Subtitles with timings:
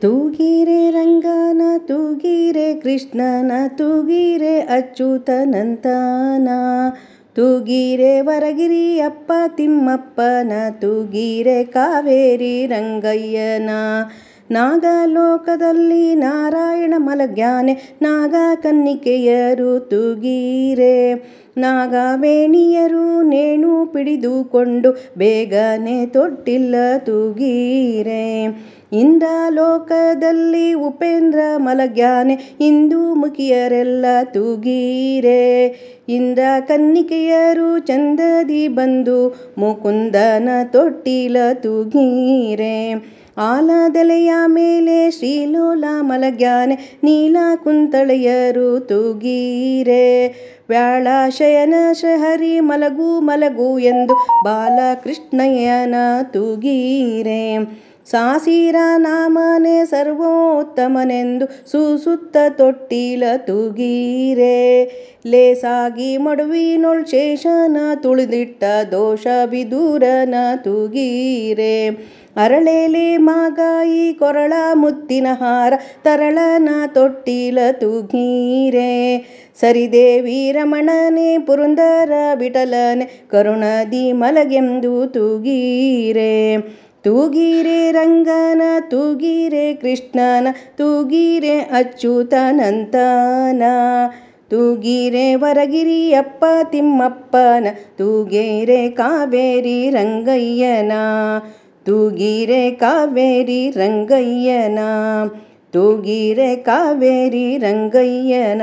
[0.00, 6.48] ತೂಗಿರೆ ರಂಗನ, ತೂಗಿರೆ ಕೃಷ್ಣನ, ತೂಗಿರೆ ಅಚ್ಯುತನಂತನ.
[7.34, 13.70] ತೂಗಿರೆ ವರಗಿರಿಯಪ್ಪ ತಿಮ್ಮಪ್ಪನ, ತೂಗಿರೆ ಕಾವೇರಿ ರಂಗಯ್ಯನ.
[14.50, 21.14] ನಾಗಲೋಕದಲ್ಲಿ ನಾರಾಯಣ ಮಲಗ್ಯಾನೆ, ನಾಗ ಕನ್ನಿಕೆಯರು ತೂಗಿರೆ.
[21.56, 28.48] ನಾಗವೇಣಿಯರು ನೇಣು ಪಿಡಿದುಕೊಂಡು, ಬೇಗನೆ ತೊಟ್ಟಿಲ್ಲ ತೂಗಿರೆ.
[28.92, 35.66] ಇಂದ್ರಲೋಕದಲ್ಲಿ ಉಪೇಂದ್ರ ಮಲಗ್ಯಾನೆ ಇಂದುಮುಖಿಯರೆಲ್ಲ ತೂಗೀರೆ.
[36.08, 42.94] ಇಂದ್ರ ಕನ್ನಿಕೆಯರು ಚಂದದಿ ಬಂದು ಮುಕುಂದನ ತೊಟ್ಟಿಲ ತೂಗೀರೆ.
[43.36, 48.80] ಆಲದೆಲೆಯ ಮೇಲೆ ಶ್ರೀಲೋಲ ಮಲಗ್ಯಾನೆ ನೀಲಕುಂತಳೆಯರು
[50.68, 57.58] ವ್ಯಾಳ ಶಯನ ಶಹರಿ ಮಲಗು ಮಲಗು ಎಂದು ಬಾಲಕೃಷ್ಣಯ್ಯನ ತೂಗಿರೆ.
[58.10, 64.84] ಸಾಸಿರ ನಾಮನೆ ಸರ್ವೋತ್ತಮನೆಂದು ಸುಸುತ್ತ ತೊಟ್ಟಿಲ ತುಗೀರೆ.
[65.26, 71.88] ಲೇಸಾಗಿ ಮಡುವಿನೊಳ್ ಶೇಷನ ತುಳಿದಿಟ್ಟ ದೋಷ ಬಿದೂರನ ತುಗೀರೆ.
[72.36, 75.72] ಅರಳೇಲಿ ಮಾಗಾಯಿ ಕೊರಳ ಮುತ್ತಿನ ಹಾರ
[76.04, 79.18] ತರಳನ ತೊಟ್ಟಿಲ ತುಗೀರೆ.
[79.60, 86.56] ಸರಿದೇವಿ ರಮಣನೆ ಪುರಂದರ ಬಿಟಲನೆ ಕರುಣದಿ ಮಲಗೆಂದು ತೂಗಿರೆ.
[87.04, 93.62] ತೂಗಿರೆ ರಂಗನ, ತೂಗಿರೆ ಕೃಷ್ಣನ, ತೂಗಿರೆ ಅಚ್ಯುತನಂತನ.
[94.50, 97.66] ತೂಗಿರೆ ವರಗಿರಿಯಪ್ಪ ತಿಮ್ಮಪ್ಪನ,
[97.98, 100.92] ತೂಗಿರೆ ಕಾವೇರಿ ರಂಗಯ್ಯನ.
[101.86, 104.78] ತೂಗಿರೆ ಕಾವೇರಿ ರಂಗಯ್ಯನ,
[105.72, 108.62] ತೂಗಿರೆ ಕಾವೇರಿ ರಂಗಯ್ಯನ.